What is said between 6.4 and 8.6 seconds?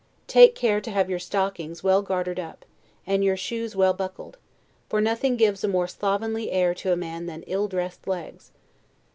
air to a man than ill dressed legs.